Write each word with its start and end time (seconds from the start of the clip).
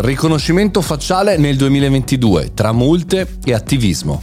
Riconoscimento 0.00 0.80
facciale 0.80 1.36
nel 1.38 1.56
2022 1.56 2.52
tra 2.54 2.70
multe 2.70 3.38
e 3.44 3.52
attivismo. 3.52 4.22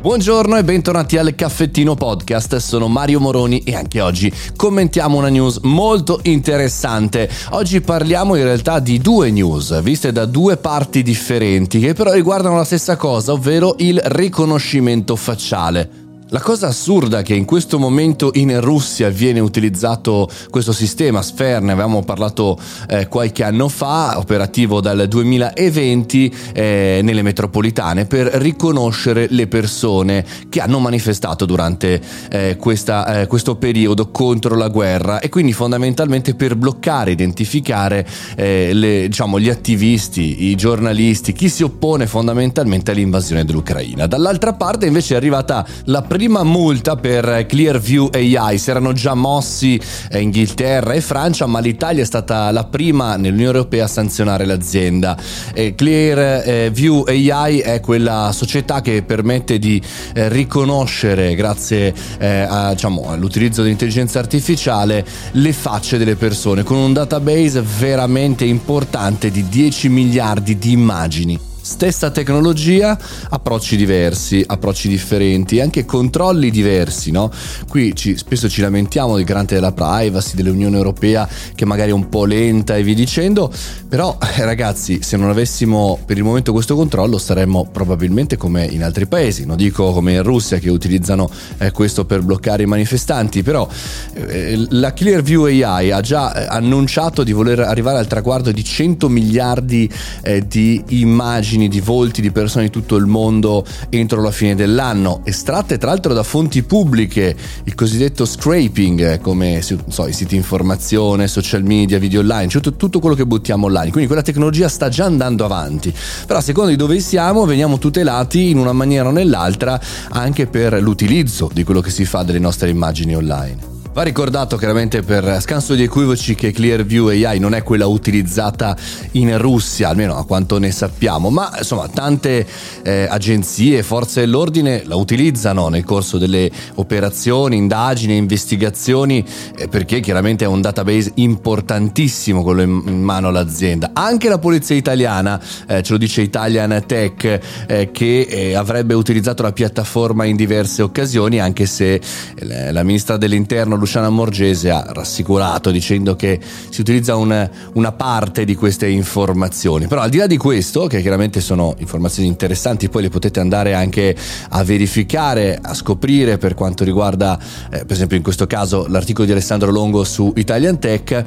Buongiorno 0.00 0.56
e 0.56 0.62
bentornati 0.62 1.16
al 1.16 1.34
Caffettino 1.34 1.96
Podcast, 1.96 2.54
sono 2.58 2.86
Mario 2.86 3.18
Moroni 3.18 3.64
e 3.64 3.74
anche 3.74 4.00
oggi 4.00 4.32
commentiamo 4.54 5.18
una 5.18 5.26
news 5.26 5.58
molto 5.62 6.20
interessante. 6.22 7.28
Oggi 7.50 7.80
parliamo 7.80 8.36
in 8.36 8.44
realtà 8.44 8.78
di 8.78 8.98
due 8.98 9.32
news, 9.32 9.82
viste 9.82 10.12
da 10.12 10.24
due 10.24 10.56
parti 10.56 11.02
differenti, 11.02 11.80
che 11.80 11.92
però 11.92 12.12
riguardano 12.12 12.54
la 12.54 12.64
stessa 12.64 12.94
cosa, 12.94 13.32
ovvero 13.32 13.74
il 13.78 14.00
riconoscimento 14.04 15.16
facciale. 15.16 16.03
La 16.34 16.40
cosa 16.40 16.66
assurda 16.66 17.20
è 17.20 17.22
che 17.22 17.36
in 17.36 17.44
questo 17.44 17.78
momento 17.78 18.32
in 18.34 18.60
Russia 18.60 19.08
viene 19.08 19.38
utilizzato 19.38 20.28
questo 20.50 20.72
sistema 20.72 21.22
Sphere, 21.22 21.60
ne 21.60 21.70
avevamo 21.70 22.02
parlato 22.02 22.58
eh, 22.88 23.06
qualche 23.06 23.44
anno 23.44 23.68
fa, 23.68 24.18
operativo 24.18 24.80
dal 24.80 25.06
2020 25.06 26.34
eh, 26.52 27.00
nelle 27.04 27.22
metropolitane 27.22 28.06
per 28.06 28.26
riconoscere 28.26 29.28
le 29.30 29.46
persone 29.46 30.24
che 30.48 30.60
hanno 30.60 30.80
manifestato 30.80 31.44
durante 31.44 32.02
eh, 32.28 32.56
questa, 32.58 33.20
eh, 33.20 33.26
questo 33.28 33.54
periodo 33.54 34.10
contro 34.10 34.56
la 34.56 34.66
guerra 34.66 35.20
e 35.20 35.28
quindi 35.28 35.52
fondamentalmente 35.52 36.34
per 36.34 36.56
bloccare, 36.56 37.12
identificare 37.12 38.04
eh, 38.34 38.72
le, 38.72 39.06
diciamo, 39.06 39.38
gli 39.38 39.50
attivisti, 39.50 40.46
i 40.46 40.56
giornalisti, 40.56 41.32
chi 41.32 41.48
si 41.48 41.62
oppone 41.62 42.08
fondamentalmente 42.08 42.90
all'invasione 42.90 43.44
dell'Ucraina. 43.44 44.08
Dall'altra 44.08 44.54
parte 44.54 44.86
invece 44.86 45.14
è 45.14 45.16
arrivata 45.16 45.64
la 45.84 46.02
prima 46.02 46.22
prima 46.24 46.42
multa 46.42 46.96
per 46.96 47.44
Clearview 47.46 48.08
AI, 48.10 48.56
si 48.56 48.70
erano 48.70 48.94
già 48.94 49.12
mossi 49.12 49.78
eh, 50.08 50.20
Inghilterra 50.20 50.94
e 50.94 51.02
Francia, 51.02 51.44
ma 51.44 51.58
l'Italia 51.58 52.02
è 52.02 52.06
stata 52.06 52.50
la 52.50 52.64
prima 52.64 53.16
nell'Unione 53.16 53.58
Europea 53.58 53.84
a 53.84 53.88
sanzionare 53.88 54.46
l'azienda. 54.46 55.18
Clearview 55.52 57.04
AI 57.06 57.58
è 57.58 57.80
quella 57.80 58.30
società 58.32 58.80
che 58.80 59.02
permette 59.02 59.58
di 59.58 59.78
eh, 60.14 60.30
riconoscere, 60.30 61.34
grazie 61.34 61.92
eh, 62.18 62.46
a, 62.48 62.70
diciamo, 62.70 63.10
all'utilizzo 63.10 63.60
dell'intelligenza 63.60 64.18
artificiale, 64.18 65.04
le 65.32 65.52
facce 65.52 65.98
delle 65.98 66.16
persone 66.16 66.62
con 66.62 66.78
un 66.78 66.94
database 66.94 67.62
veramente 67.78 68.46
importante 68.46 69.30
di 69.30 69.46
10 69.46 69.90
miliardi 69.90 70.56
di 70.56 70.72
immagini. 70.72 71.52
Stessa 71.64 72.10
tecnologia, 72.10 72.96
approcci 73.30 73.76
diversi, 73.76 74.44
approcci 74.46 74.86
differenti, 74.86 75.60
anche 75.60 75.86
controlli 75.86 76.50
diversi, 76.50 77.10
no? 77.10 77.30
Qui 77.66 77.96
ci, 77.96 78.18
spesso 78.18 78.50
ci 78.50 78.60
lamentiamo 78.60 79.16
del 79.16 79.24
garante 79.24 79.54
della 79.54 79.72
privacy, 79.72 80.34
dell'Unione 80.36 80.76
Europea 80.76 81.26
che 81.54 81.64
magari 81.64 81.88
è 81.88 81.94
un 81.94 82.10
po' 82.10 82.26
lenta 82.26 82.76
e 82.76 82.82
via 82.82 82.92
dicendo, 82.92 83.50
però 83.88 84.18
eh, 84.36 84.44
ragazzi, 84.44 85.02
se 85.02 85.16
non 85.16 85.30
avessimo 85.30 85.98
per 86.04 86.18
il 86.18 86.22
momento 86.22 86.52
questo 86.52 86.76
controllo 86.76 87.16
saremmo 87.16 87.66
probabilmente 87.72 88.36
come 88.36 88.66
in 88.66 88.84
altri 88.84 89.06
paesi, 89.06 89.46
non 89.46 89.56
dico 89.56 89.90
come 89.92 90.12
in 90.12 90.22
Russia 90.22 90.58
che 90.58 90.68
utilizzano 90.68 91.30
eh, 91.56 91.70
questo 91.70 92.04
per 92.04 92.20
bloccare 92.20 92.64
i 92.64 92.66
manifestanti, 92.66 93.42
però 93.42 93.66
eh, 94.12 94.66
la 94.68 94.92
Clearview 94.92 95.44
AI 95.44 95.92
ha 95.92 96.02
già 96.02 96.34
eh, 96.34 96.46
annunciato 96.46 97.24
di 97.24 97.32
voler 97.32 97.60
arrivare 97.60 97.96
al 97.96 98.06
traguardo 98.06 98.52
di 98.52 98.62
100 98.62 99.08
miliardi 99.08 99.90
eh, 100.20 100.46
di 100.46 100.84
immagini 100.88 101.52
immagini 101.54 101.68
di 101.68 101.80
volti 101.80 102.20
di 102.20 102.30
persone 102.30 102.64
di 102.64 102.70
tutto 102.70 102.96
il 102.96 103.06
mondo 103.06 103.64
entro 103.90 104.20
la 104.22 104.30
fine 104.30 104.54
dell'anno, 104.54 105.20
estratte 105.24 105.78
tra 105.78 105.90
l'altro 105.90 106.12
da 106.12 106.22
fonti 106.22 106.62
pubbliche, 106.62 107.34
il 107.64 107.74
cosiddetto 107.74 108.24
scraping, 108.24 109.20
come 109.20 109.62
so, 109.62 110.06
i 110.06 110.12
siti 110.12 110.36
informazione, 110.36 111.28
social 111.28 111.62
media, 111.62 111.98
video 111.98 112.20
online, 112.20 112.48
cioè 112.48 112.60
tutto 112.62 112.98
quello 112.98 113.14
che 113.14 113.26
buttiamo 113.26 113.66
online. 113.66 113.90
Quindi 113.90 114.06
quella 114.06 114.22
tecnologia 114.22 114.68
sta 114.68 114.88
già 114.88 115.04
andando 115.04 115.44
avanti, 115.44 115.92
però 116.26 116.38
a 116.40 116.42
seconda 116.42 116.70
di 116.70 116.76
dove 116.76 116.98
siamo 117.00 117.44
veniamo 117.44 117.78
tutelati 117.78 118.50
in 118.50 118.58
una 118.58 118.72
maniera 118.72 119.08
o 119.08 119.12
nell'altra 119.12 119.80
anche 120.10 120.46
per 120.46 120.80
l'utilizzo 120.80 121.50
di 121.52 121.62
quello 121.62 121.80
che 121.80 121.90
si 121.90 122.04
fa 122.04 122.22
delle 122.22 122.38
nostre 122.38 122.68
immagini 122.68 123.14
online. 123.14 123.73
Va 123.94 124.02
ricordato 124.02 124.56
chiaramente 124.56 125.02
per 125.02 125.40
scanso 125.40 125.76
di 125.76 125.84
equivoci 125.84 126.34
che 126.34 126.50
Clearview 126.50 127.10
AI 127.10 127.38
non 127.38 127.54
è 127.54 127.62
quella 127.62 127.86
utilizzata 127.86 128.76
in 129.12 129.38
Russia, 129.38 129.90
almeno 129.90 130.16
a 130.16 130.26
quanto 130.26 130.58
ne 130.58 130.72
sappiamo, 130.72 131.30
ma 131.30 131.52
insomma 131.58 131.86
tante 131.86 132.44
eh, 132.82 133.06
agenzie 133.08 133.78
e 133.78 133.82
forze 133.84 134.18
dell'ordine 134.18 134.82
la 134.84 134.96
utilizzano 134.96 135.68
nel 135.68 135.84
corso 135.84 136.18
delle 136.18 136.50
operazioni, 136.74 137.56
indagini, 137.56 138.16
investigazioni, 138.16 139.24
eh, 139.56 139.68
perché 139.68 140.00
chiaramente 140.00 140.44
è 140.44 140.48
un 140.48 140.60
database 140.60 141.12
importantissimo 141.14 142.42
quello 142.42 142.62
in, 142.62 143.00
mano 143.00 143.28
all'azienda. 143.28 143.90
Anche 143.92 144.28
la 144.28 144.38
polizia 144.38 144.74
italiana, 144.74 145.40
eh, 145.68 145.84
ce 145.84 145.92
lo 145.92 145.98
dice 145.98 146.20
Italian 146.20 146.82
Tech, 146.84 147.40
eh, 147.68 147.90
che 147.92 148.22
eh, 148.22 148.54
avrebbe 148.56 148.94
utilizzato 148.94 149.44
la 149.44 149.52
piattaforma 149.52 150.24
in 150.24 150.34
diverse 150.34 150.82
occasioni, 150.82 151.38
anche 151.38 151.66
se 151.66 151.94
eh, 151.94 152.72
la 152.72 152.82
ministra 152.82 153.16
dell'interno 153.16 153.82
Luciana 153.84 154.08
Morgese 154.08 154.70
ha 154.70 154.82
rassicurato 154.88 155.70
dicendo 155.70 156.16
che 156.16 156.40
si 156.70 156.80
utilizza 156.80 157.16
un, 157.16 157.50
una 157.74 157.92
parte 157.92 158.46
di 158.46 158.54
queste 158.54 158.88
informazioni. 158.88 159.86
Però 159.86 160.00
al 160.00 160.08
di 160.08 160.16
là 160.16 160.26
di 160.26 160.38
questo, 160.38 160.86
che 160.86 161.02
chiaramente 161.02 161.42
sono 161.42 161.74
informazioni 161.78 162.26
interessanti, 162.26 162.88
poi 162.88 163.02
le 163.02 163.08
potete 163.10 163.40
andare 163.40 163.74
anche 163.74 164.16
a 164.48 164.64
verificare, 164.64 165.58
a 165.60 165.74
scoprire 165.74 166.38
per 166.38 166.54
quanto 166.54 166.82
riguarda, 166.82 167.38
eh, 167.70 167.84
per 167.84 167.92
esempio 167.92 168.16
in 168.16 168.22
questo 168.22 168.46
caso, 168.46 168.86
l'articolo 168.88 169.26
di 169.26 169.32
Alessandro 169.32 169.70
Longo 169.70 170.02
su 170.02 170.32
Italian 170.36 170.78
Tech 170.78 171.24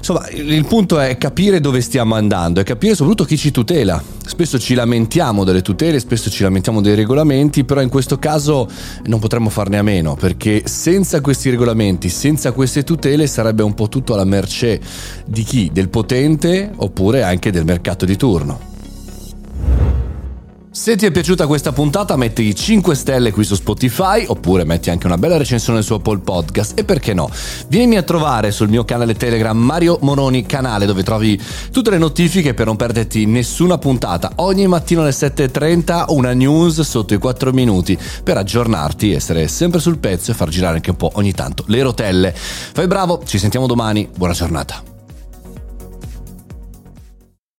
Insomma, 0.00 0.28
il 0.30 0.64
punto 0.64 0.98
è 0.98 1.18
capire 1.18 1.60
dove 1.60 1.82
stiamo 1.82 2.14
andando 2.14 2.58
e 2.58 2.64
capire 2.64 2.94
soprattutto 2.94 3.24
chi 3.24 3.36
ci 3.36 3.50
tutela. 3.50 4.02
Spesso 4.26 4.58
ci 4.58 4.72
lamentiamo 4.72 5.44
delle 5.44 5.60
tutele, 5.60 6.00
spesso 6.00 6.30
ci 6.30 6.42
lamentiamo 6.42 6.80
dei 6.80 6.94
regolamenti, 6.94 7.64
però 7.64 7.82
in 7.82 7.90
questo 7.90 8.18
caso 8.18 8.66
non 9.04 9.20
potremmo 9.20 9.50
farne 9.50 9.76
a 9.76 9.82
meno, 9.82 10.16
perché 10.16 10.62
senza 10.64 11.20
questi 11.20 11.50
regolamenti, 11.50 12.08
senza 12.08 12.52
queste 12.52 12.82
tutele 12.82 13.26
sarebbe 13.26 13.62
un 13.62 13.74
po' 13.74 13.88
tutto 13.88 14.14
alla 14.14 14.24
mercé 14.24 14.80
di 15.26 15.42
chi? 15.42 15.70
Del 15.70 15.90
potente 15.90 16.72
oppure 16.74 17.22
anche 17.22 17.52
del 17.52 17.66
mercato 17.66 18.06
di 18.06 18.16
turno. 18.16 18.69
Se 20.80 20.96
ti 20.96 21.04
è 21.04 21.10
piaciuta 21.10 21.46
questa 21.46 21.72
puntata 21.72 22.16
metti 22.16 22.54
5 22.54 22.94
stelle 22.94 23.32
qui 23.32 23.44
su 23.44 23.54
Spotify 23.54 24.24
oppure 24.26 24.64
metti 24.64 24.88
anche 24.88 25.04
una 25.04 25.18
bella 25.18 25.36
recensione 25.36 25.82
su 25.82 25.92
Apple 25.92 26.20
Podcast 26.20 26.78
e 26.78 26.84
perché 26.84 27.12
no, 27.12 27.28
vienimi 27.68 27.98
a 27.98 28.02
trovare 28.02 28.50
sul 28.50 28.70
mio 28.70 28.82
canale 28.86 29.14
Telegram 29.14 29.54
Mario 29.54 29.98
Moroni 30.00 30.46
canale 30.46 30.86
dove 30.86 31.02
trovi 31.02 31.38
tutte 31.70 31.90
le 31.90 31.98
notifiche 31.98 32.54
per 32.54 32.64
non 32.64 32.76
perderti 32.76 33.26
nessuna 33.26 33.76
puntata. 33.76 34.32
Ogni 34.36 34.66
mattino 34.68 35.02
alle 35.02 35.10
7.30 35.10 36.04
una 36.14 36.32
news 36.32 36.80
sotto 36.80 37.12
i 37.12 37.18
4 37.18 37.52
minuti 37.52 37.98
per 38.24 38.38
aggiornarti, 38.38 39.12
essere 39.12 39.48
sempre 39.48 39.80
sul 39.80 39.98
pezzo 39.98 40.30
e 40.30 40.34
far 40.34 40.48
girare 40.48 40.76
anche 40.76 40.88
un 40.88 40.96
po' 40.96 41.10
ogni 41.16 41.32
tanto 41.32 41.62
le 41.66 41.82
rotelle. 41.82 42.32
Fai 42.34 42.86
bravo, 42.86 43.20
ci 43.26 43.36
sentiamo 43.36 43.66
domani, 43.66 44.08
buona 44.16 44.32
giornata. 44.32 44.89